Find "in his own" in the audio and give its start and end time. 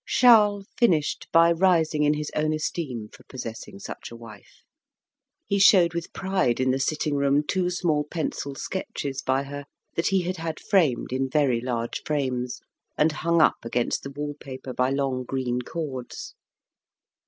2.01-2.53